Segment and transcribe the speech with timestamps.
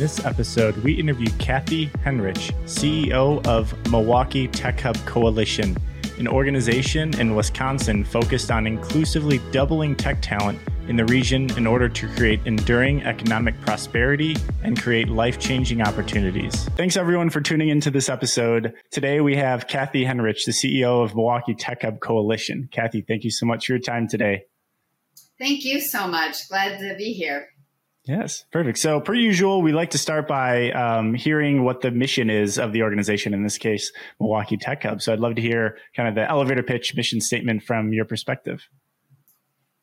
[0.00, 5.76] this episode, we interview Kathy Henrich, CEO of Milwaukee Tech Hub Coalition,
[6.18, 10.58] an organization in Wisconsin focused on inclusively doubling tech talent
[10.88, 16.64] in the region in order to create enduring economic prosperity and create life changing opportunities.
[16.76, 18.72] Thanks everyone for tuning into this episode.
[18.90, 22.70] Today we have Kathy Henrich, the CEO of Milwaukee Tech Hub Coalition.
[22.72, 24.44] Kathy, thank you so much for your time today.
[25.38, 26.48] Thank you so much.
[26.48, 27.48] Glad to be here.
[28.10, 28.78] Yes, perfect.
[28.78, 32.72] So, per usual, we like to start by um, hearing what the mission is of
[32.72, 35.00] the organization, in this case, Milwaukee Tech Hub.
[35.00, 38.66] So, I'd love to hear kind of the elevator pitch mission statement from your perspective.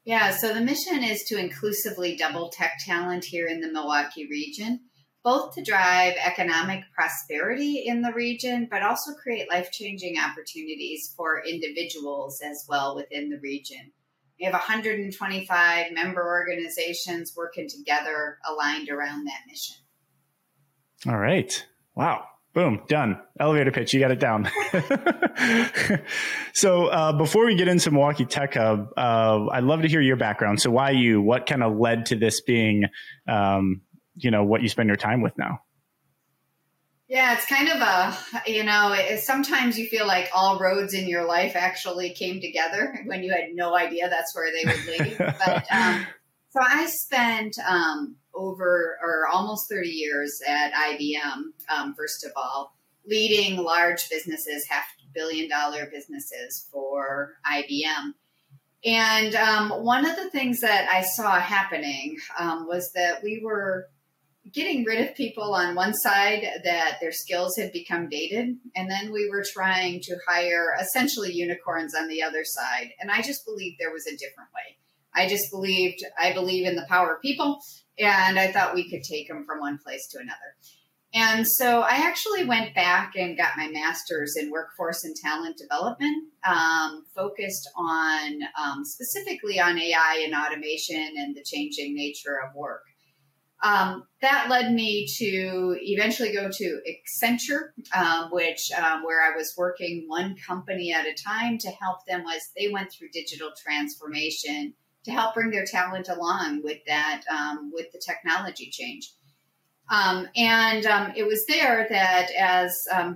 [0.03, 4.81] Yeah, so the mission is to inclusively double tech talent here in the Milwaukee region,
[5.23, 11.41] both to drive economic prosperity in the region, but also create life changing opportunities for
[11.45, 13.93] individuals as well within the region.
[14.39, 19.77] We have 125 member organizations working together aligned around that mission.
[21.07, 21.65] All right.
[21.95, 22.25] Wow.
[22.53, 23.19] Boom, done.
[23.39, 23.93] Elevator pitch.
[23.93, 24.49] You got it down.
[26.53, 30.15] so uh, before we get into Milwaukee Tech Hub, uh, I'd love to hear your
[30.15, 30.59] background.
[30.59, 31.21] So why you?
[31.21, 32.85] What kind of led to this being,
[33.27, 33.81] um,
[34.15, 35.59] you know, what you spend your time with now?
[37.07, 41.07] Yeah, it's kind of a, you know, it, sometimes you feel like all roads in
[41.07, 45.17] your life actually came together when you had no idea that's where they would lead.
[45.45, 46.05] but um,
[46.49, 52.75] so I spent um, over or almost 30 years at IBM, um, first of all,
[53.05, 58.13] leading large businesses, half billion dollar businesses for IBM.
[58.85, 63.87] And um, one of the things that I saw happening um, was that we were
[64.53, 69.11] getting rid of people on one side that their skills had become dated and then
[69.11, 72.91] we were trying to hire essentially unicorns on the other side.
[72.99, 74.77] And i just believed there was a different way.
[75.13, 77.59] I just believed i believe in the power of people
[77.97, 80.55] and i thought we could take them from one place to another.
[81.13, 86.31] And so i actually went back and got my master's in workforce and talent development
[86.47, 92.83] um, focused on um, specifically on ai and automation and the changing nature of work
[93.63, 99.53] um, that led me to eventually go to Accenture, um, which um, where I was
[99.57, 104.73] working one company at a time to help them as they went through digital transformation
[105.05, 109.11] to help bring their talent along with that um, with the technology change.
[109.89, 112.71] Um, and um, it was there that as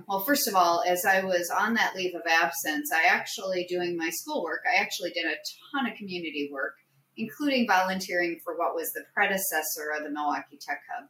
[0.08, 3.96] well, first of all, as I was on that leave of absence, I actually doing
[3.96, 5.36] my schoolwork, I actually did a
[5.74, 6.74] ton of community work
[7.16, 11.08] including volunteering for what was the predecessor of the Milwaukee Tech Hub.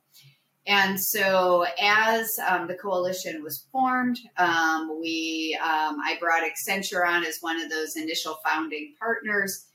[0.67, 7.25] And so, as um, the coalition was formed, um, we um, I brought Accenture on
[7.25, 9.67] as one of those initial founding partners.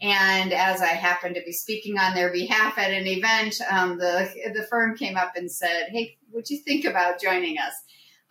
[0.00, 4.30] And as I happened to be speaking on their behalf at an event, um, the
[4.54, 7.74] the firm came up and said, "Hey, would you think about joining us?"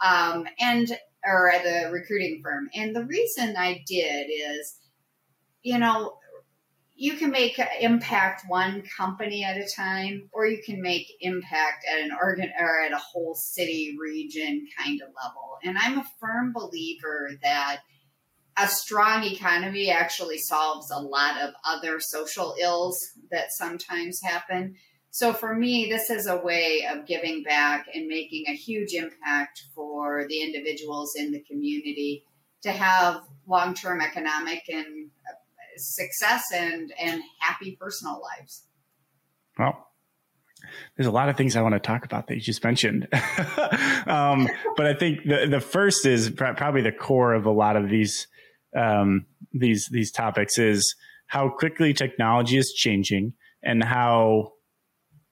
[0.01, 2.69] Um, and or the recruiting firm.
[2.73, 4.77] And the reason I did is,
[5.63, 6.13] you know,
[7.01, 12.01] you can make impact one company at a time, or you can make impact at
[12.01, 15.57] an organ or at a whole city region kind of level.
[15.63, 17.79] And I'm a firm believer that
[18.57, 22.99] a strong economy actually solves a lot of other social ills
[23.31, 24.75] that sometimes happen.
[25.09, 29.63] So for me, this is a way of giving back and making a huge impact
[29.73, 32.25] for the individuals in the community
[32.63, 34.98] to have long term economic and
[35.79, 38.65] success and and happy personal lives.
[39.57, 39.89] Well,
[40.95, 43.07] there's a lot of things I want to talk about that you just mentioned.
[44.07, 47.89] um, but I think the, the first is probably the core of a lot of
[47.89, 48.27] these,
[48.75, 50.95] um, these, these topics is
[51.27, 54.53] how quickly technology is changing and how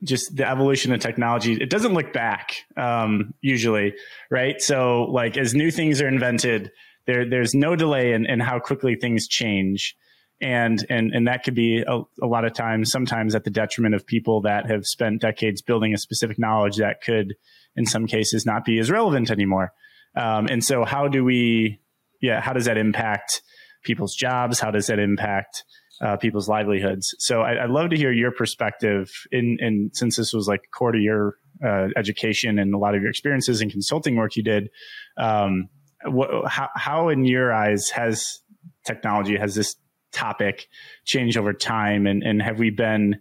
[0.03, 3.95] just the evolution of technology, it doesn't look back, um, usually,
[4.29, 4.61] right?
[4.61, 6.71] So like as new things are invented,
[7.07, 9.95] there, there's no delay in, in how quickly things change
[10.41, 13.95] and and and that could be a, a, lot of times sometimes at the detriment
[13.95, 17.35] of people that have spent decades building a specific knowledge that could
[17.75, 19.73] in some cases not be as relevant anymore.
[20.15, 21.79] Um, and so how do we
[22.21, 23.41] yeah how does that impact
[23.83, 24.59] people's jobs?
[24.59, 25.63] How does that impact
[26.01, 27.15] uh, people's livelihoods?
[27.17, 30.91] So I, would love to hear your perspective in in since this was like core
[30.91, 34.69] to your uh, education and a lot of your experiences and consulting work you did
[35.17, 35.69] um,
[36.05, 38.41] what, how, how in your eyes has
[38.85, 39.75] technology has this
[40.11, 40.67] topic
[41.05, 43.19] change over time and, and have we been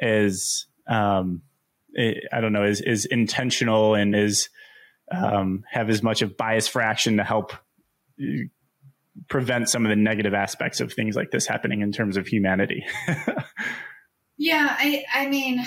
[0.00, 1.42] as um,
[1.96, 4.48] eh, I don't know is is intentional and is
[5.10, 7.52] um, have as much of bias fraction to help
[8.20, 8.44] eh,
[9.28, 12.84] prevent some of the negative aspects of things like this happening in terms of humanity.
[14.36, 15.64] yeah, I I mean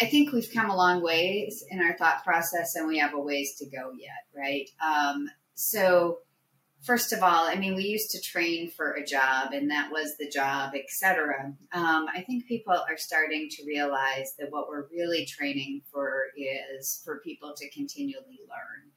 [0.00, 3.20] I think we've come a long ways in our thought process, and we have a
[3.20, 4.68] ways to go yet, right?
[4.84, 6.18] Um, so,
[6.82, 10.16] first of all, I mean, we used to train for a job, and that was
[10.18, 11.54] the job, etc.
[11.72, 17.00] Um, I think people are starting to realize that what we're really training for is
[17.04, 18.92] for people to continually learn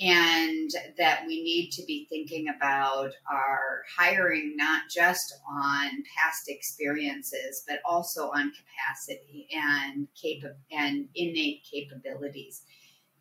[0.00, 7.62] and that we need to be thinking about our hiring not just on past experiences
[7.68, 12.62] but also on capacity and cap- and innate capabilities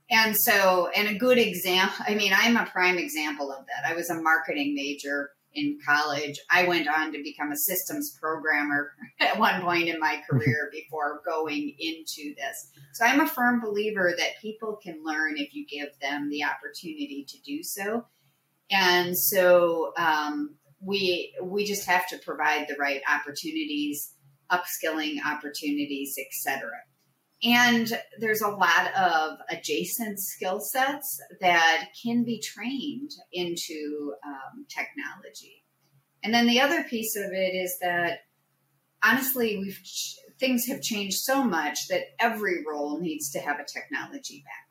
[0.10, 3.96] and so and a good example i mean i'm a prime example of that i
[3.96, 6.40] was a marketing major in college.
[6.50, 11.22] I went on to become a systems programmer at one point in my career before
[11.26, 12.72] going into this.
[12.94, 17.26] So I'm a firm believer that people can learn if you give them the opportunity
[17.28, 18.06] to do so.
[18.72, 24.14] And so um, we we just have to provide the right opportunities,
[24.52, 26.70] upskilling opportunities, etc.
[27.44, 27.90] And
[28.20, 35.64] there's a lot of adjacent skill sets that can be trained into um, technology.
[36.22, 38.20] And then the other piece of it is that
[39.02, 39.80] honestly, we've
[40.40, 44.70] things have changed so much that every role needs to have a technology background.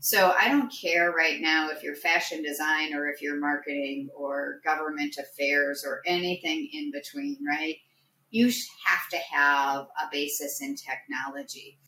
[0.00, 4.60] So I don't care right now if you're fashion design or if you're marketing or
[4.64, 7.76] government affairs or anything in between, right?
[8.30, 11.78] You have to have a basis in technology.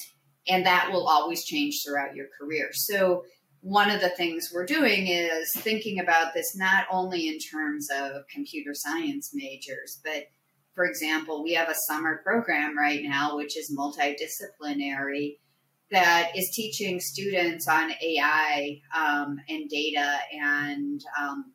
[0.49, 2.71] And that will always change throughout your career.
[2.73, 3.25] So,
[3.63, 8.23] one of the things we're doing is thinking about this not only in terms of
[8.33, 10.29] computer science majors, but
[10.75, 15.37] for example, we have a summer program right now, which is multidisciplinary,
[15.91, 21.53] that is teaching students on AI um, and data and um,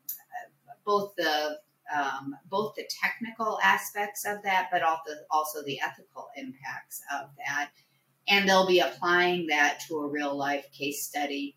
[0.85, 1.57] both the
[1.93, 7.69] um, both the technical aspects of that, but also also the ethical impacts of that.
[8.27, 11.55] And they'll be applying that to a real life case study.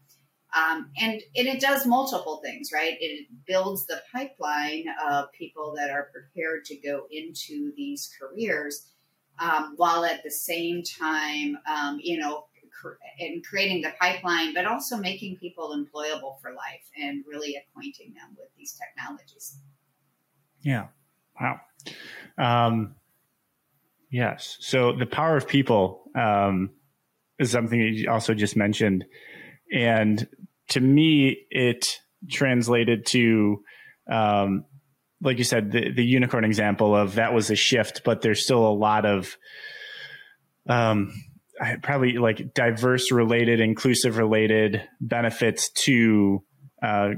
[0.57, 2.97] Um, and, and it does multiple things, right?
[3.01, 8.91] It builds the pipeline of people that are prepared to go into these careers,
[9.39, 12.45] um, while at the same time, um, you know,
[13.19, 18.37] in creating the pipeline, but also making people employable for life and really acquainting them
[18.39, 19.59] with these technologies.
[20.69, 20.88] Yeah.
[21.41, 21.61] Wow.
[22.37, 22.97] Um,
[24.11, 24.59] yes.
[24.61, 26.70] So the power of people um,
[27.38, 29.06] is something that you also just mentioned.
[29.73, 30.29] And
[30.70, 31.87] to me, it
[32.31, 33.62] translated to,
[34.11, 34.67] um,
[35.23, 38.67] like you said, the, the unicorn example of that was a shift, but there's still
[38.67, 39.38] a lot of,
[40.69, 41.14] um,
[41.82, 46.43] probably like diverse related, inclusive related benefits to
[46.82, 47.12] uh,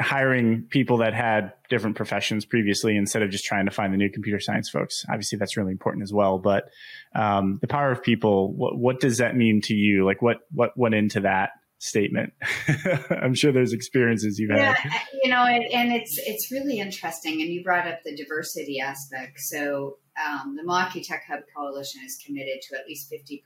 [0.00, 4.10] hiring people that had different professions previously instead of just trying to find the new
[4.10, 5.04] computer science folks.
[5.08, 6.38] Obviously, that's really important as well.
[6.38, 6.70] But
[7.14, 10.04] um, the power of people, what, what does that mean to you?
[10.04, 12.32] Like, what what went into that statement?
[13.10, 15.00] I'm sure there's experiences you've yeah, had.
[15.22, 17.40] You know, and it's it's really interesting.
[17.40, 19.40] And you brought up the diversity aspect.
[19.40, 23.38] So um, the Milwaukee Tech Hub Coalition is committed to at least 50%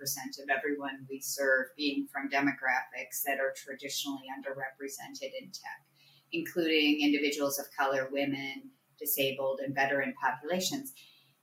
[0.42, 5.84] of everyone we serve being from demographics that are traditionally underrepresented in tech
[6.32, 10.92] including individuals of color, women, disabled, and veteran populations.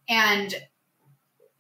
[0.08, 0.54] And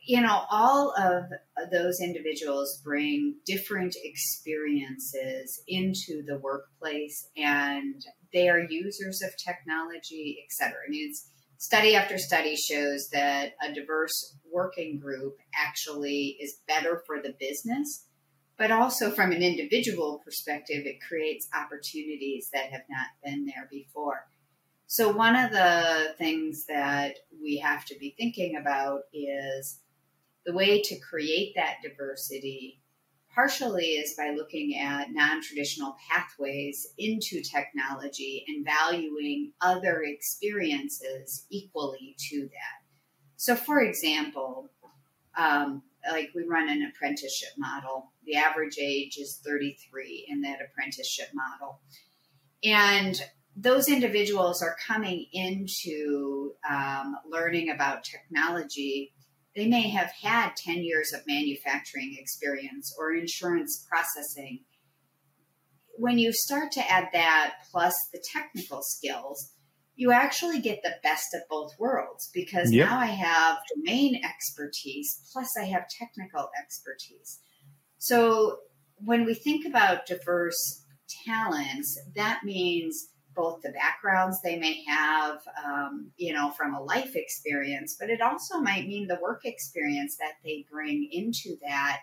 [0.01, 1.25] you know, all of
[1.71, 10.51] those individuals bring different experiences into the workplace and they are users of technology, et
[10.51, 10.79] cetera.
[10.87, 11.13] I mean,
[11.59, 18.05] study after study shows that a diverse working group actually is better for the business
[18.59, 24.27] but also from an individual perspective, it creates opportunities that have not been there before.
[24.85, 29.79] So, one of the things that we have to be thinking about is
[30.45, 32.81] the way to create that diversity
[33.33, 42.15] partially is by looking at non traditional pathways into technology and valuing other experiences equally
[42.29, 42.83] to that.
[43.37, 44.69] So, for example,
[45.37, 48.11] um, like we run an apprenticeship model.
[48.25, 51.79] The average age is 33 in that apprenticeship model.
[52.63, 53.21] And
[53.55, 59.13] those individuals are coming into um, learning about technology.
[59.55, 64.61] They may have had 10 years of manufacturing experience or insurance processing.
[65.97, 69.51] When you start to add that plus the technical skills,
[69.99, 72.87] you actually get the best of both worlds because yep.
[72.87, 77.39] now I have domain expertise plus I have technical expertise.
[77.97, 78.59] So
[79.03, 80.85] when we think about diverse
[81.25, 87.17] talents, that means both the backgrounds they may have, um, you know, from a life
[87.17, 91.99] experience, but it also might mean the work experience that they bring into that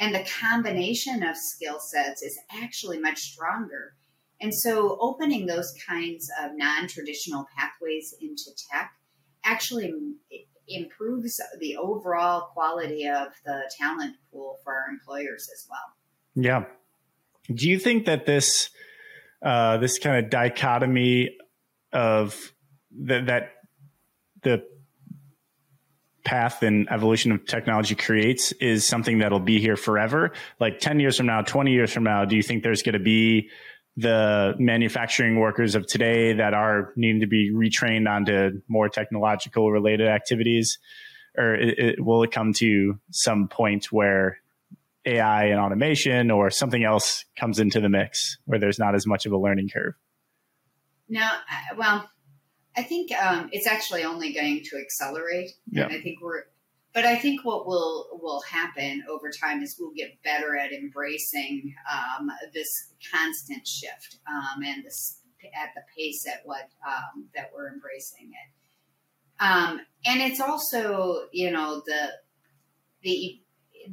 [0.00, 3.94] and the combination of skill sets is actually much stronger.
[4.40, 8.92] And so, opening those kinds of non traditional pathways into tech
[9.44, 9.92] actually
[10.68, 16.44] improves the overall quality of the talent pool for our employers as well.
[16.44, 16.64] Yeah.
[17.54, 18.70] Do you think that this
[19.42, 21.36] uh, this kind of dichotomy
[21.92, 22.52] of
[22.90, 23.52] the, that
[24.42, 24.64] the
[26.24, 30.32] path and evolution of technology creates is something that'll be here forever?
[30.58, 32.98] Like 10 years from now, 20 years from now, do you think there's going to
[32.98, 33.50] be
[33.96, 40.08] the manufacturing workers of today that are needing to be retrained onto more technological related
[40.08, 40.78] activities?
[41.36, 44.38] Or it, it, will it come to some point where
[45.04, 49.26] AI and automation or something else comes into the mix where there's not as much
[49.26, 49.94] of a learning curve?
[51.08, 51.28] No,
[51.76, 52.08] well,
[52.76, 55.52] I think um, it's actually only going to accelerate.
[55.70, 55.86] Yeah.
[55.86, 56.44] I think we're,
[56.96, 61.74] but I think what will will happen over time is we'll get better at embracing
[61.92, 62.68] um, this
[63.12, 65.20] constant shift um, and this
[65.62, 69.44] at the pace at what um, that we're embracing it.
[69.44, 72.12] Um, and it's also, you know, the
[73.02, 73.42] the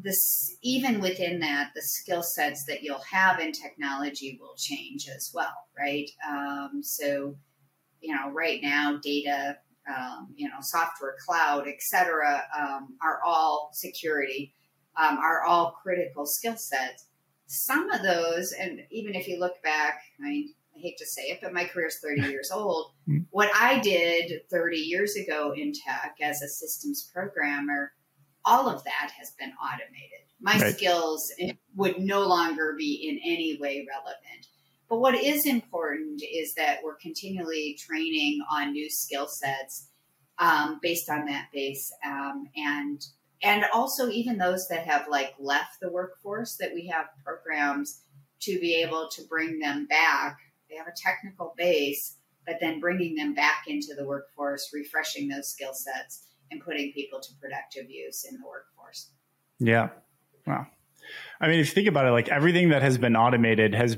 [0.01, 5.29] this even within that, the skill sets that you'll have in technology will change as
[5.33, 6.09] well, right?
[6.25, 7.35] Um, so,
[7.99, 9.57] you know, right now, data,
[9.87, 14.53] um, you know, software, cloud, etc., um, are all security,
[14.97, 17.07] um, are all critical skill sets.
[17.47, 21.23] Some of those, and even if you look back, I mean, I hate to say
[21.23, 22.91] it, but my career is 30 years old.
[23.05, 23.19] Hmm.
[23.31, 27.91] What I did 30 years ago in tech as a systems programmer
[28.45, 30.19] all of that has been automated.
[30.41, 30.75] My right.
[30.75, 31.31] skills
[31.75, 34.47] would no longer be in any way relevant.
[34.89, 39.89] But what is important is that we're continually training on new skill sets
[40.37, 43.01] um, based on that base, um, and
[43.41, 48.01] and also even those that have like left the workforce, that we have programs
[48.41, 50.37] to be able to bring them back.
[50.69, 55.49] They have a technical base, but then bringing them back into the workforce, refreshing those
[55.49, 59.11] skill sets and putting people to productive use in the workforce.
[59.59, 59.89] Yeah.
[60.45, 60.67] Wow.
[61.39, 63.97] I mean, if you think about it, like everything that has been automated has,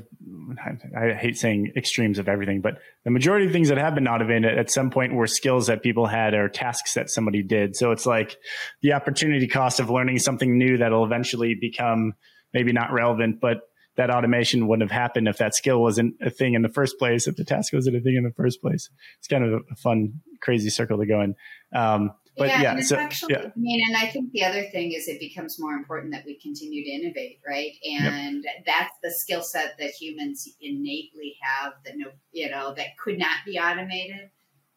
[0.96, 4.58] I hate saying extremes of everything, but the majority of things that have been automated
[4.58, 7.76] at some point were skills that people had or tasks that somebody did.
[7.76, 8.36] So it's like
[8.82, 12.14] the opportunity cost of learning something new that'll eventually become
[12.52, 13.62] maybe not relevant, but
[13.96, 17.26] that automation wouldn't have happened if that skill wasn't a thing in the first place,
[17.26, 18.90] if the task wasn't a thing in the first place.
[19.18, 21.34] It's kind of a fun, crazy circle to go in.
[21.74, 23.46] Um, but yeah, yeah so, actually, yeah.
[23.46, 26.38] I mean, and I think the other thing is it becomes more important that we
[26.38, 27.72] continue to innovate, right?
[27.84, 28.64] And yep.
[28.66, 33.38] that's the skill set that humans innately have that no, you know, that could not
[33.46, 34.30] be automated.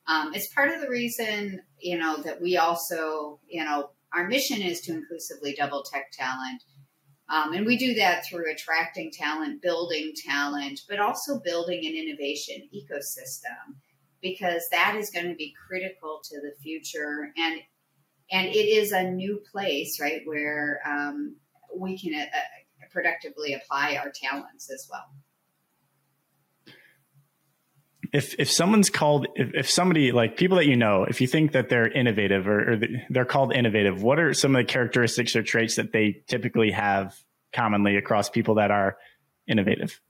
[0.08, 4.62] Um, it's part of the reason, you know, that we also, you know, our mission
[4.62, 6.64] is to inclusively double tech talent.
[7.30, 12.68] Um, and we do that through attracting talent, building talent, but also building an innovation
[12.74, 13.76] ecosystem
[14.22, 17.32] because that is going to be critical to the future.
[17.38, 17.62] And
[18.32, 21.36] and it is a new place right where um,
[21.76, 25.06] we can uh, uh, productively apply our talents as well.
[28.12, 31.52] If if someone's called if, if somebody like people that you know if you think
[31.52, 35.44] that they're innovative or, or they're called innovative what are some of the characteristics or
[35.44, 37.16] traits that they typically have
[37.54, 38.98] commonly across people that are
[39.48, 40.02] innovative?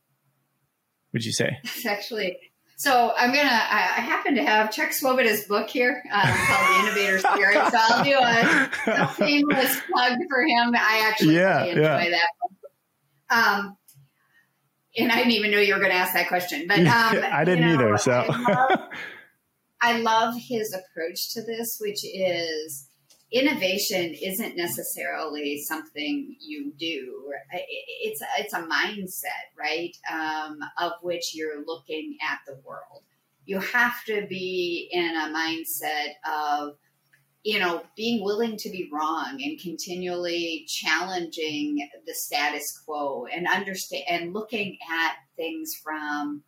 [1.13, 1.57] Would you say?
[1.63, 2.37] It's actually
[2.79, 3.49] so I'm gonna.
[3.49, 7.71] I, I happen to have Chuck Swoboda's book here um, called The Innovator's Spirit.
[7.71, 10.73] So I'll do a, a shameless plug for him.
[10.77, 12.19] I actually yeah, really enjoy yeah.
[13.29, 13.35] that.
[13.35, 13.77] Um,
[14.97, 17.43] and I didn't even know you were going to ask that question, but um, I
[17.43, 17.97] didn't you know, either.
[17.97, 18.79] So I love,
[19.81, 22.87] I love his approach to this, which is
[23.31, 27.31] innovation isn't necessarily something you do.
[27.51, 29.95] It's it's a mindset, right?
[30.11, 33.03] Um, of which you're looking at the world.
[33.45, 36.77] You have to be in a mindset of
[37.43, 44.03] you know being willing to be wrong and continually challenging the status quo and understand
[44.09, 46.43] and looking at things from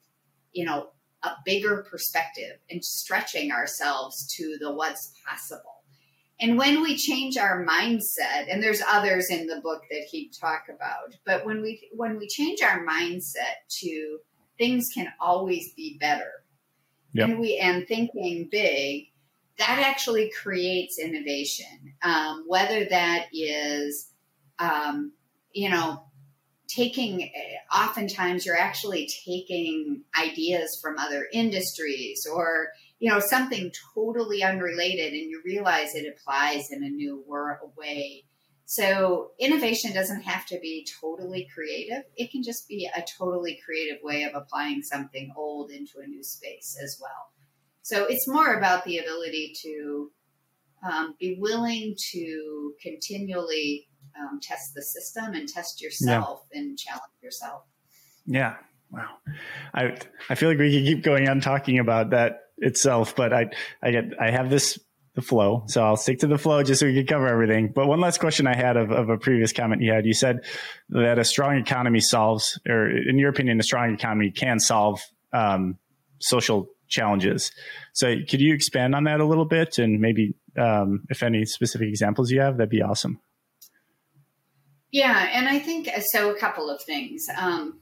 [0.51, 0.89] you know
[1.23, 5.80] a bigger perspective and stretching ourselves to the what's possible
[6.41, 10.65] and when we change our mindset, and there's others in the book that he talk
[10.73, 14.17] about, but when we when we change our mindset to
[14.57, 16.43] things can always be better,
[17.13, 17.29] yep.
[17.29, 19.09] and we and thinking big,
[19.59, 21.93] that actually creates innovation.
[22.01, 24.11] Um, whether that is,
[24.57, 25.13] um,
[25.53, 26.05] you know,
[26.67, 27.31] taking
[27.71, 32.69] oftentimes you're actually taking ideas from other industries or
[33.01, 37.25] you know something totally unrelated and you realize it applies in a new
[37.75, 38.23] way
[38.65, 42.03] So innovation doesn't have to be totally creative.
[42.15, 46.23] It can just be a totally creative way of applying something old into a new
[46.23, 47.33] space as well.
[47.81, 50.11] So it's more about the ability to
[50.89, 56.59] um, be willing to continually um, test the system and test yourself yeah.
[56.59, 57.63] and challenge yourself.
[58.25, 58.55] Yeah.
[58.91, 59.17] Wow.
[59.73, 59.97] I
[60.29, 63.47] I feel like we could keep going on talking about that itself, but I
[63.81, 64.79] I get I have this
[65.13, 67.73] the flow, so I'll stick to the flow just so we can cover everything.
[67.75, 70.45] But one last question I had of, of a previous comment you had, you said
[70.89, 75.01] that a strong economy solves, or in your opinion, a strong economy can solve
[75.33, 75.77] um,
[76.19, 77.51] social challenges.
[77.93, 81.89] So could you expand on that a little bit and maybe um, if any specific
[81.89, 83.19] examples you have, that'd be awesome.
[84.91, 86.31] Yeah, and I think so.
[86.31, 87.25] A couple of things.
[87.37, 87.80] Um,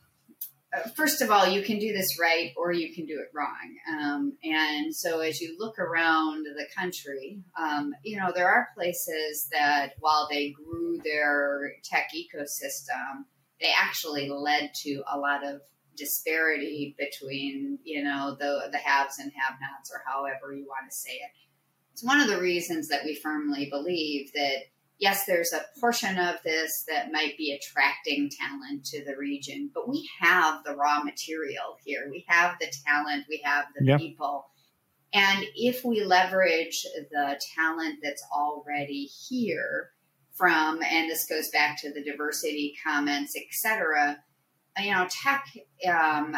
[0.96, 3.76] first of all, you can do this right or you can do it wrong.
[3.90, 9.48] Um, and so as you look around the country, um, you know, there are places
[9.52, 13.26] that while they grew their tech ecosystem,
[13.60, 15.62] they actually led to a lot of
[15.98, 20.96] disparity between, you know, the, the haves and have nots or however you want to
[20.96, 21.32] say it.
[21.92, 24.60] It's one of the reasons that we firmly believe that
[25.00, 29.88] yes, there's a portion of this that might be attracting talent to the region, but
[29.88, 32.08] we have the raw material here.
[32.10, 34.00] We have the talent, we have the yep.
[34.00, 34.46] people.
[35.14, 39.92] And if we leverage the talent that's already here
[40.36, 44.18] from, and this goes back to the diversity comments, et cetera,
[44.78, 45.46] you know, tech
[45.92, 46.36] um,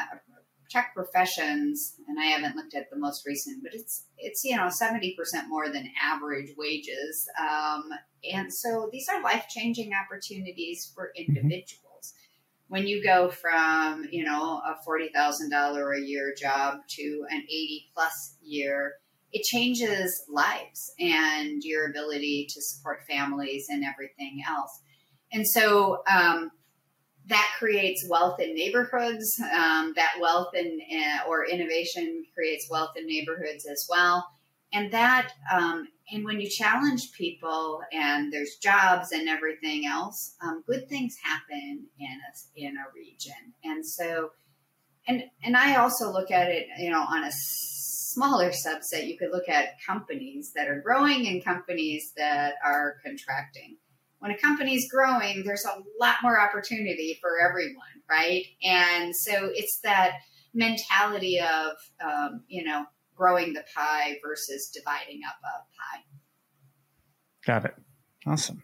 [0.69, 4.69] tech professions, and I haven't looked at the most recent, but it's it's you know
[4.69, 7.83] seventy percent more than average wages, um,
[8.23, 11.35] and so these are life changing opportunities for mm-hmm.
[11.35, 12.13] individuals.
[12.13, 12.73] Mm-hmm.
[12.75, 17.43] When you go from you know a forty thousand dollar a year job to an
[17.43, 18.93] eighty plus year,
[19.31, 24.81] it changes lives and your ability to support families and everything else.
[25.33, 26.51] And so um,
[27.27, 29.39] that creates wealth in neighborhoods.
[29.39, 34.25] Um, that wealth in uh, or innovation creates wealth in neighborhoods as well.
[34.73, 40.63] And that um, and when you challenge people and there's jobs and everything else, um,
[40.65, 43.53] good things happen in a in a region.
[43.63, 44.31] And so,
[45.07, 49.07] and and I also look at it, you know, on a smaller subset.
[49.07, 53.77] You could look at companies that are growing and companies that are contracting
[54.21, 58.45] when a company is growing, there's a lot more opportunity for everyone, right?
[58.63, 60.17] And so it's that
[60.53, 61.71] mentality of,
[62.05, 62.85] um, you know,
[63.21, 66.03] growing the pie versus dividing up a pie.
[67.45, 67.75] Got it.
[68.25, 68.63] Awesome.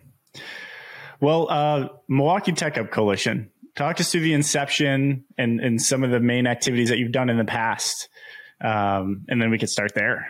[1.20, 6.10] Well, uh, Milwaukee Tech Hub Coalition, talk us through the inception and, and some of
[6.10, 8.10] the main activities that you've done in the past.
[8.60, 10.28] Um, and then we could start there.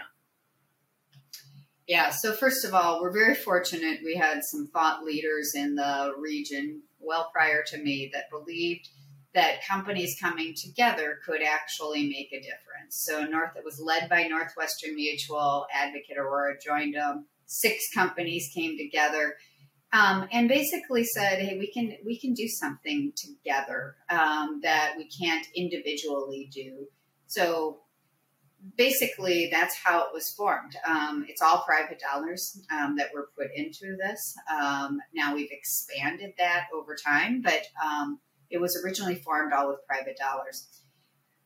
[1.88, 4.00] Yeah, so first of all, we're very fortunate.
[4.04, 8.90] We had some thought leaders in the region well prior to me that believed
[9.34, 13.06] that companies coming together could actually make a difference.
[13.06, 17.26] So North it was led by Northwestern Mutual, Advocate Aurora joined them.
[17.46, 19.36] Six companies came together
[19.94, 25.08] um, and basically said, "Hey, we can we can do something together um, that we
[25.10, 26.88] can't individually do."
[27.28, 27.82] So
[28.76, 30.76] basically that's how it was formed.
[30.86, 34.36] Um, it's all private dollars um, that were put into this.
[34.52, 39.86] Um, now we've expanded that over time, but um, it was originally formed all with
[39.88, 40.68] private dollars.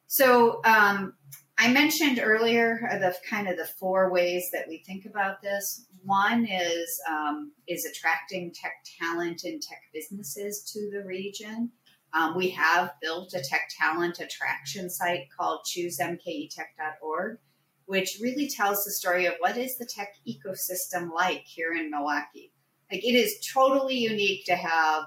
[0.07, 1.13] So um,
[1.57, 5.85] I mentioned earlier the kind of the four ways that we think about this.
[6.03, 11.71] One is um, is attracting tech talent and tech businesses to the region.
[12.13, 17.37] Um, we have built a tech talent attraction site called choosemketech.org,
[17.85, 22.51] which really tells the story of what is the tech ecosystem like here in Milwaukee.
[22.91, 25.03] Like it is totally unique to have,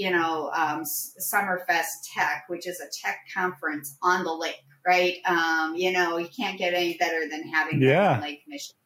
[0.00, 5.18] you know, um, Summerfest Tech, which is a tech conference on the lake, right?
[5.26, 8.18] Um, you know, you can't get any better than having yeah.
[8.18, 8.78] Lake Michigan.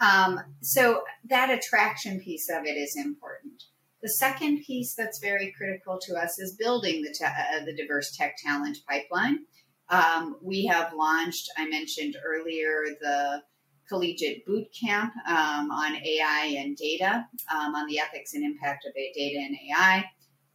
[0.00, 3.64] Um, so that attraction piece of it is important.
[4.02, 8.14] The second piece that's very critical to us is building the, te- uh, the diverse
[8.14, 9.46] tech talent pipeline.
[9.88, 13.42] Um, we have launched, I mentioned earlier, the
[13.88, 18.92] collegiate boot camp um, on AI and data, um, on the ethics and impact of
[18.92, 20.04] data and AI.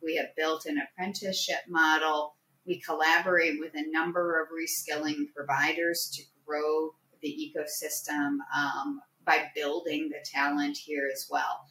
[0.03, 2.35] We have built an apprenticeship model.
[2.65, 10.09] We collaborate with a number of reskilling providers to grow the ecosystem um, by building
[10.09, 11.65] the talent here as well.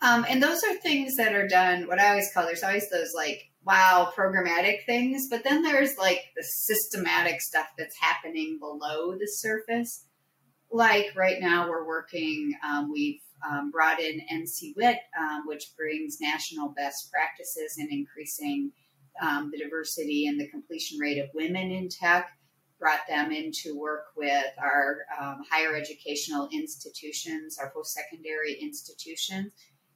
[0.00, 3.12] Um, and those are things that are done, what I always call there's always those
[3.16, 9.26] like, wow, programmatic things, but then there's like the systematic stuff that's happening below the
[9.26, 10.04] surface.
[10.70, 16.70] Like right now, we're working, um, we've um, brought in NCWIT, um, which brings national
[16.70, 18.72] best practices in increasing
[19.20, 22.30] um, the diversity and the completion rate of women in tech.
[22.78, 29.50] Brought them in to work with our um, higher educational institutions, our post secondary institutions,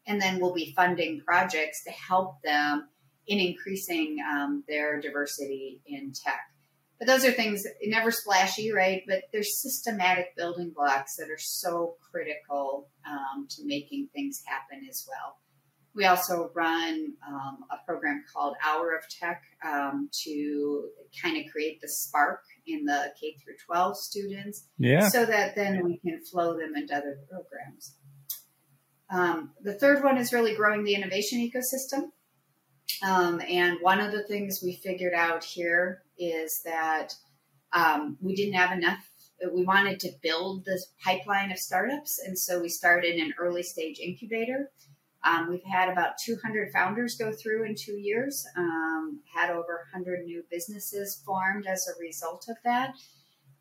[0.08, 2.88] and then we'll be funding projects to help them
[3.28, 6.51] in increasing um, their diversity in tech.
[6.98, 9.02] But those are things never splashy, right?
[9.06, 15.06] But they're systematic building blocks that are so critical um, to making things happen as
[15.08, 15.38] well.
[15.94, 20.88] We also run um, a program called Hour of Tech um, to
[21.22, 25.08] kind of create the spark in the K through 12 students, yeah.
[25.08, 27.94] so that then we can flow them into other programs.
[29.10, 32.12] Um, the third one is really growing the innovation ecosystem.
[33.04, 37.14] Um, and one of the things we figured out here is that
[37.72, 39.08] um, we didn't have enough.
[39.52, 43.98] We wanted to build this pipeline of startups, and so we started an early stage
[43.98, 44.70] incubator.
[45.24, 50.24] Um, we've had about 200 founders go through in two years, um, had over 100
[50.24, 52.94] new businesses formed as a result of that.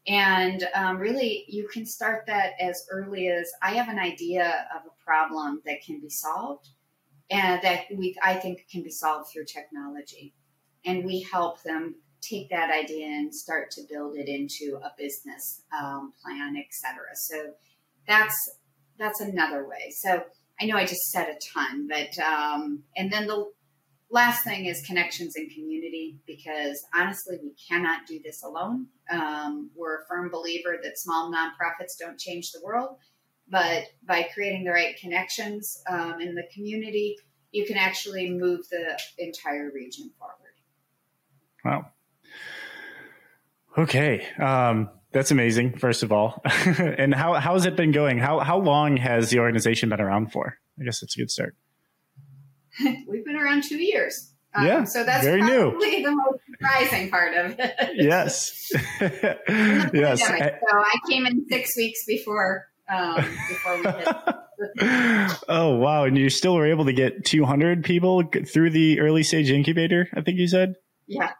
[0.07, 4.81] And um, really, you can start that as early as I have an idea of
[4.85, 6.69] a problem that can be solved
[7.31, 10.33] and that we I think can be solved through technology.
[10.85, 15.63] And we help them take that idea and start to build it into a business
[15.79, 17.03] um, plan, etc.
[17.15, 17.53] So
[18.07, 18.57] that's
[18.99, 19.91] that's another way.
[19.91, 20.23] So
[20.59, 23.49] I know I just said a ton, but um, and then the
[24.11, 28.87] last thing is connections and community because honestly, we cannot do this alone.
[29.09, 32.97] Um, we're a firm believer that small nonprofits don't change the world
[33.51, 37.17] but by creating the right connections um, in the community,
[37.51, 40.37] you can actually move the entire region forward.
[41.65, 41.91] Wow.
[43.77, 44.25] Okay.
[44.39, 46.41] Um, that's amazing, first of all.
[46.45, 48.17] and how, how has it been going?
[48.17, 50.57] How, how long has the organization been around for?
[50.79, 51.55] I guess that's a good start.
[53.07, 54.33] We've been around two years.
[54.53, 54.83] Um, yeah.
[54.85, 56.03] So that's very probably new.
[56.03, 57.75] the most surprising part of it.
[57.95, 58.71] yes.
[59.93, 60.19] yes.
[60.25, 63.15] So I came in six weeks before um,
[63.47, 64.07] before we hit.
[65.47, 66.03] oh wow!
[66.03, 70.07] And you still were able to get 200 people through the early stage incubator.
[70.13, 70.75] I think you said.
[71.07, 71.31] Yeah.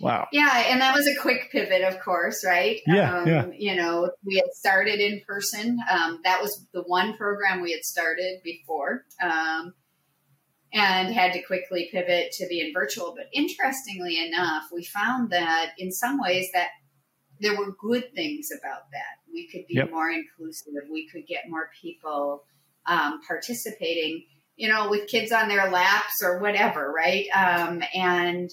[0.00, 0.26] Wow.
[0.30, 2.80] Yeah, and that was a quick pivot, of course, right?
[2.86, 3.46] Yeah, um, yeah.
[3.56, 5.78] You know, we had started in person.
[5.90, 9.72] Um, that was the one program we had started before, um,
[10.72, 13.14] and had to quickly pivot to being virtual.
[13.16, 16.68] But interestingly enough, we found that in some ways that
[17.40, 19.32] there were good things about that.
[19.32, 19.90] We could be yep.
[19.90, 20.72] more inclusive.
[20.90, 22.44] We could get more people
[22.86, 24.24] um, participating,
[24.56, 27.26] you know, with kids on their laps or whatever, right?
[27.34, 28.50] Um, and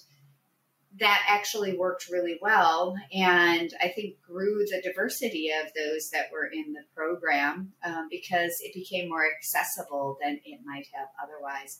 [0.99, 2.95] that actually worked really well.
[3.11, 8.57] And I think grew the diversity of those that were in the program um, because
[8.61, 11.79] it became more accessible than it might have otherwise.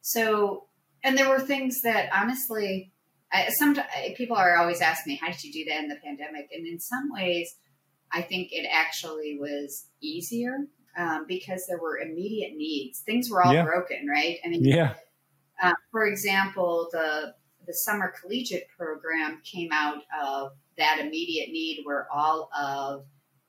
[0.00, 0.66] So,
[1.02, 2.91] and there were things that honestly,
[3.32, 3.76] I, some
[4.16, 6.78] people are always asking me, "How did you do that in the pandemic?" And in
[6.78, 7.54] some ways,
[8.12, 10.58] I think it actually was easier
[10.96, 13.00] um, because there were immediate needs.
[13.00, 13.64] Things were all yeah.
[13.64, 14.38] broken, right?
[14.44, 14.94] I mean, yeah.
[15.62, 17.34] Uh, for example, the
[17.66, 23.04] the summer collegiate program came out of that immediate need, where all of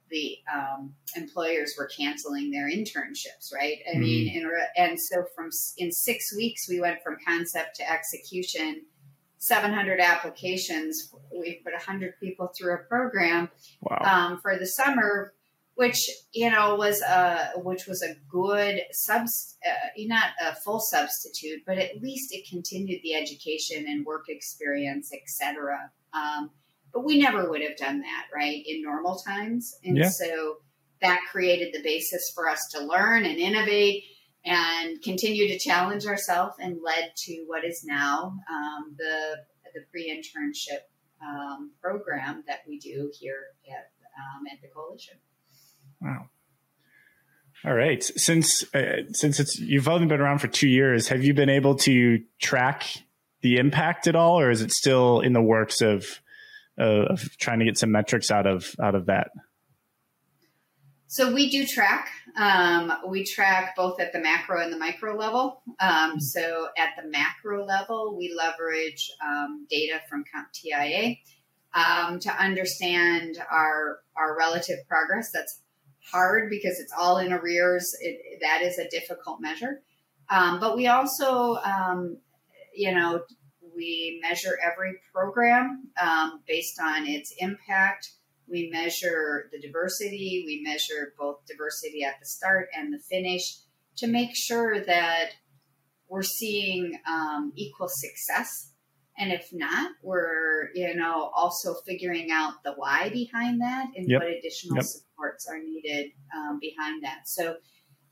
[0.10, 3.80] the um, employers were canceling their internships, right?
[3.92, 4.02] I mm.
[4.02, 8.84] mean, and, and so from in six weeks, we went from concept to execution
[9.44, 11.14] 700 applications.
[11.38, 13.50] We put 100 people through a program
[13.82, 14.00] wow.
[14.04, 15.34] um, for the summer,
[15.76, 21.62] which you know was a which was a good subs, uh, not a full substitute,
[21.66, 25.92] but at least it continued the education and work experience, etc.
[26.14, 26.52] Um,
[26.94, 30.10] but we never would have done that, right, in normal times, and yeah.
[30.10, 30.58] so
[31.02, 34.06] that created the basis for us to learn and innovate
[34.46, 39.38] and continue to challenge ourselves and led to what is now um, the
[39.74, 40.82] the pre internship
[41.26, 45.16] um, program that we do here at um, at the coalition.
[46.02, 46.30] Wow.
[47.66, 48.04] All right.
[48.04, 51.76] Since uh, since it's you've only been around for two years, have you been able
[51.76, 52.86] to track
[53.42, 56.20] the impact at all, or is it still in the works of
[56.78, 59.32] of trying to get some metrics out of out of that?
[61.14, 62.10] So we do track.
[62.36, 65.62] Um, we track both at the macro and the micro level.
[65.80, 71.20] Um, so at the macro level, we leverage um, data from CompTIA
[71.76, 75.30] um, to understand our our relative progress.
[75.32, 75.62] That's
[76.12, 77.96] hard because it's all in arrears.
[78.02, 79.84] It, that is a difficult measure.
[80.32, 82.18] Um, but we also, um,
[82.74, 83.22] you know,
[83.76, 85.90] we measure every program
[86.48, 88.10] based on its impact
[88.50, 90.44] We measure the diversity.
[90.46, 93.58] We measure both diversity at the start and the finish
[93.98, 95.32] to make sure that
[96.08, 98.72] we're seeing um, equal success.
[99.18, 104.22] And if not, we're you know also figuring out the why behind that and yep.
[104.22, 104.86] what additional yep.
[104.86, 107.28] supports are needed um, behind that.
[107.28, 107.58] So,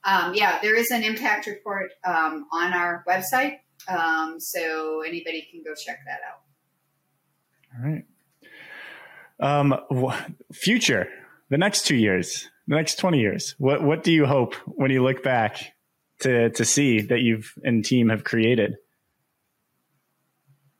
[0.03, 5.63] um, yeah, there is an impact report um, on our website, um, so anybody can
[5.63, 6.41] go check that out.
[7.77, 8.03] All right.
[9.41, 9.75] Um,
[10.53, 11.07] future,
[11.49, 15.03] the next two years, the next 20 years, what, what do you hope when you
[15.03, 15.73] look back
[16.19, 18.75] to, to see that you've and team have created?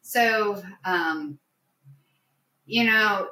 [0.01, 1.39] So, um,
[2.65, 3.27] you know,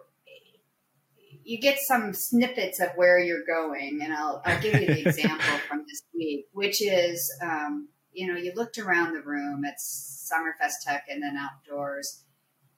[1.43, 5.57] you get some snippets of where you're going, and I'll, I'll give you the example
[5.67, 10.85] from this week, which is, um, you know, you looked around the room at Summerfest
[10.85, 12.23] Tech and then outdoors,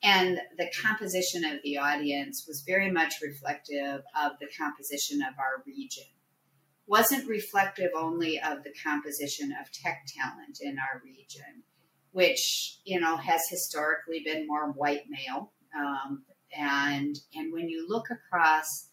[0.04, 5.64] and the composition of the audience was very much reflective of the composition of our
[5.66, 6.06] region.
[6.88, 11.64] Wasn't reflective only of the composition of tech talent in our region,
[12.12, 16.24] which you know has historically been more white male, um,
[16.58, 18.90] and and when you look across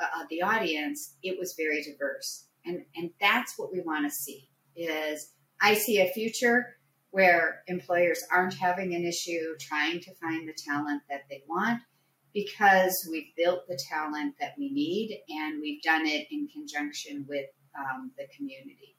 [0.00, 4.48] uh, the audience, it was very diverse, and and that's what we want to see.
[4.76, 6.76] Is I see a future
[7.14, 11.80] where employers aren't having an issue trying to find the talent that they want
[12.32, 17.46] because we've built the talent that we need and we've done it in conjunction with
[17.78, 18.96] um, the community.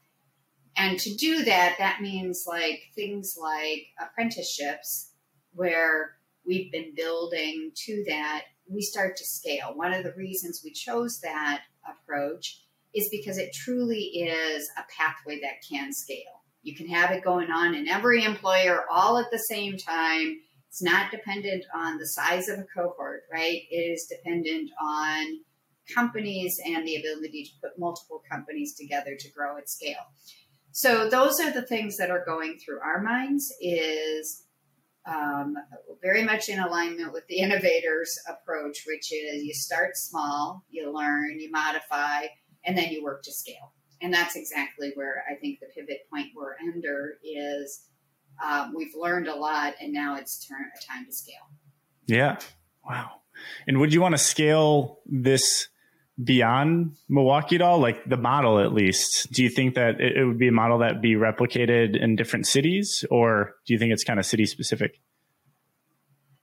[0.77, 5.11] And to do that, that means like things like apprenticeships,
[5.51, 6.11] where
[6.45, 9.73] we've been building to that, we start to scale.
[9.75, 12.61] One of the reasons we chose that approach
[12.93, 16.44] is because it truly is a pathway that can scale.
[16.65, 20.39] You can have it going on in every employer all at the same time.
[20.67, 23.61] It's not dependent on the size of a cohort, right?
[23.69, 25.41] It is dependent on
[25.93, 30.07] companies and the ability to put multiple companies together to grow at scale.
[30.71, 34.45] So those are the things that are going through our minds is
[35.05, 35.53] um,
[36.01, 41.39] very much in alignment with the innovators approach, which is you start small, you learn,
[41.39, 42.25] you modify,
[42.65, 43.74] and then you work to scale
[44.05, 47.87] and that's exactly where I think the pivot point we're under is
[48.43, 51.49] um, we've learned a lot, and now it's turn, a time to scale.
[52.05, 52.37] Yeah.
[52.87, 53.21] Wow.
[53.67, 55.69] And would you want to scale this
[56.23, 57.79] beyond Milwaukee at all?
[57.79, 59.31] Like the model, at least.
[59.31, 62.45] Do you think that it, it would be a model that be replicated in different
[62.45, 64.99] cities, or do you think it's kind of city specific?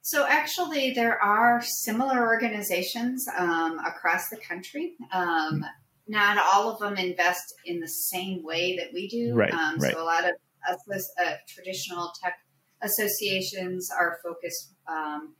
[0.00, 4.94] So actually, there are similar organizations um, across the country.
[5.12, 5.64] Um,
[6.06, 9.34] not all of them invest in the same way that we do.
[9.34, 9.92] Right, um, right.
[9.92, 10.34] So a lot of
[10.68, 12.38] uh, traditional tech
[12.82, 15.34] associations are focused um,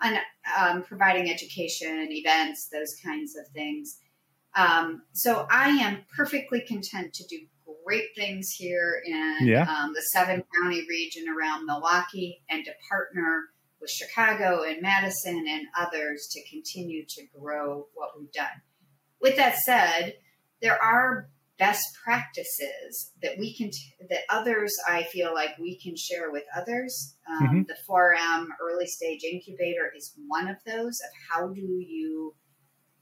[0.00, 0.14] on
[0.58, 3.98] um, providing education, events, those kinds of things.
[4.56, 7.38] Um, so I am perfectly content to do
[7.84, 9.62] great things here in yeah.
[9.62, 13.44] Um, the seven county region around Milwaukee and to partner
[13.80, 18.62] with Chicago and Madison and others to continue to grow what we've done.
[19.24, 20.16] With that said,
[20.60, 25.96] there are best practices that we can t- that others I feel like we can
[25.96, 27.16] share with others.
[27.26, 27.62] Um, mm-hmm.
[27.62, 31.00] The 4M early stage incubator is one of those.
[31.00, 32.34] Of how do you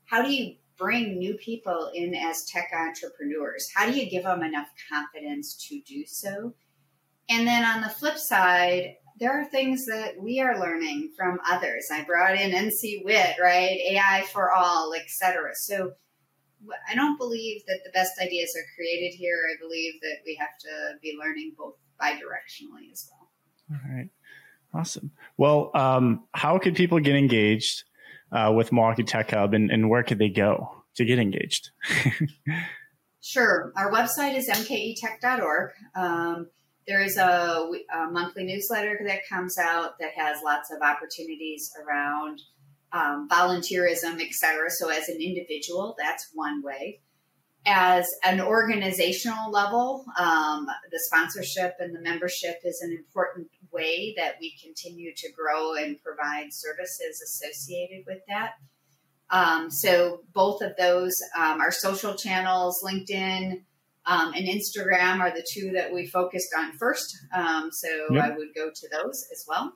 [0.04, 3.68] how do you bring new people in as tech entrepreneurs?
[3.74, 6.54] How do you give them enough confidence to do so?
[7.30, 11.88] And then on the flip side, there are things that we are learning from others.
[11.92, 13.78] I brought in NCWIT, right?
[13.90, 15.50] AI for all, etc.
[15.54, 15.92] So
[16.88, 19.38] I don't believe that the best ideas are created here.
[19.52, 23.30] I believe that we have to be learning both bidirectionally as well.
[23.72, 24.08] All right.
[24.74, 25.10] Awesome.
[25.36, 27.84] Well, um, how could people get engaged
[28.30, 31.70] uh, with Milwaukee Tech Hub and, and where could they go to get engaged?
[33.20, 33.72] sure.
[33.76, 35.70] Our website is mketech.org.
[35.94, 36.48] Um,
[36.86, 42.40] there is a, a monthly newsletter that comes out that has lots of opportunities around
[42.92, 44.70] um, volunteerism, etc.
[44.70, 47.00] So, as an individual, that's one way.
[47.64, 54.34] As an organizational level, um, the sponsorship and the membership is an important way that
[54.40, 58.54] we continue to grow and provide services associated with that.
[59.30, 63.62] Um, so, both of those, um, our social channels, LinkedIn,
[64.04, 67.16] um, and Instagram are the two that we focused on first.
[67.32, 68.24] Um, so yep.
[68.24, 69.72] I would go to those as well.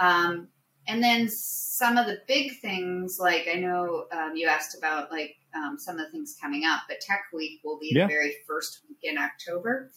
[0.00, 0.48] Um,
[0.88, 5.36] and then some of the big things, like I know um, you asked about, like
[5.54, 8.06] um, some of the things coming up, but Tech Week will be yeah.
[8.06, 9.90] the very first week in October.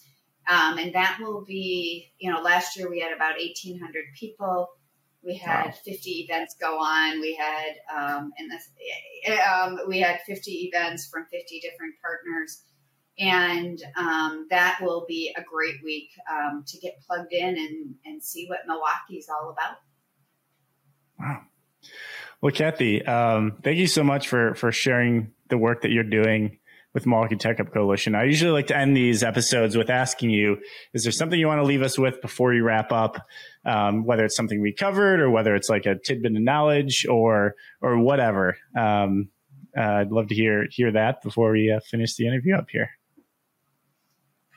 [0.48, 4.68] Um, and that will be, you know, last year we had about 1,800 people.
[5.22, 5.74] we had wow.
[5.84, 7.20] 50 events go on.
[7.20, 12.64] We had um, and um, we had 50 events from 50 different partners,
[13.18, 18.22] and um, that will be a great week um, to get plugged in and and
[18.22, 19.76] see what Milwaukee's all about.
[21.20, 21.42] Wow.
[22.40, 26.58] Well, Kathy, um, thank you so much for for sharing the work that you're doing
[26.92, 28.14] with Milwaukee Tech Hub Coalition.
[28.14, 30.58] I usually like to end these episodes with asking you,
[30.92, 33.24] is there something you want to leave us with before you wrap up?
[33.64, 37.54] Um, whether it's something we covered or whether it's like a tidbit of knowledge or,
[37.80, 38.56] or whatever.
[38.76, 39.28] Um,
[39.76, 42.90] uh, I'd love to hear, hear that before we uh, finish the interview up here.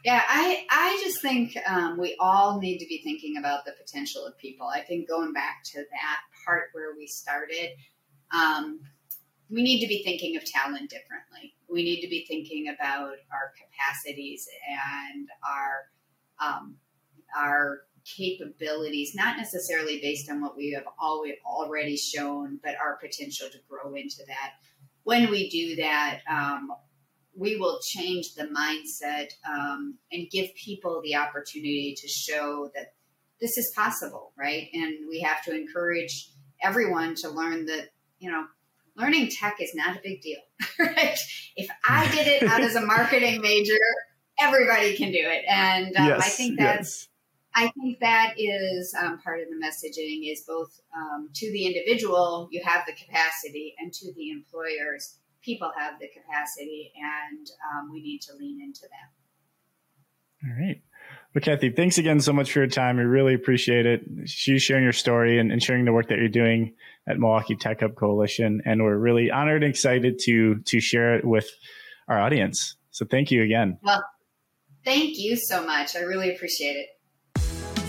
[0.04, 0.66] Yeah, I,
[1.24, 4.68] think um, we all need to be thinking about the potential of people.
[4.68, 7.70] I think going back to that part where we started,
[8.32, 8.82] um,
[9.50, 11.56] we need to be thinking of talent differently.
[11.70, 16.76] We need to be thinking about our capacities and our um,
[17.36, 23.48] our capabilities, not necessarily based on what we have always already shown, but our potential
[23.50, 24.52] to grow into that.
[25.04, 26.70] When we do that, um,
[27.36, 32.94] we will change the mindset um, and give people the opportunity to show that
[33.42, 34.70] this is possible, right?
[34.74, 36.30] And we have to encourage
[36.62, 38.46] everyone to learn that, you know,
[38.96, 40.40] learning tech is not a big deal,
[40.80, 41.18] right?
[41.56, 43.80] If I did it out as a marketing major,
[44.40, 45.44] everybody can do it.
[45.48, 47.08] And um, yes, I think that's, yes.
[47.56, 52.48] I think that is um, part of the messaging is both um, to the individual,
[52.52, 58.02] you have the capacity, and to the employers, people have the capacity, and um, we
[58.02, 60.48] need to lean into that.
[60.48, 60.82] All right.
[61.34, 62.98] Well, Kathy, thanks again so much for your time.
[62.98, 64.04] We really appreciate it.
[64.46, 66.76] You sharing your story and, and, sharing the work that you're doing
[67.08, 68.62] at Milwaukee Tech Hub Coalition.
[68.66, 71.50] And we're really honored and excited to, to share it with
[72.08, 72.76] our audience.
[72.92, 73.80] So thank you again.
[73.82, 74.04] Well,
[74.86, 75.96] thank you so much.
[75.96, 76.90] I really appreciate it.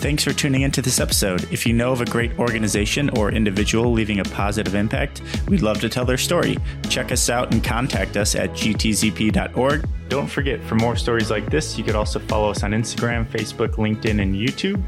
[0.05, 1.51] Thanks for tuning into this episode.
[1.51, 5.81] If you know of a great organization or individual leaving a positive impact, we'd love
[5.81, 6.59] to tell their story.
[6.89, 9.89] Check us out and contact us at gtzp.org.
[10.07, 13.77] Don't forget, for more stories like this, you could also follow us on Instagram, Facebook,
[13.77, 14.79] LinkedIn, and YouTube.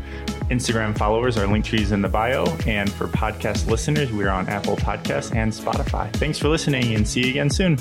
[0.51, 2.45] Instagram followers are link trees in the bio.
[2.67, 6.13] And for podcast listeners, we're on Apple Podcasts and Spotify.
[6.13, 7.79] Thanks for listening and see you again soon.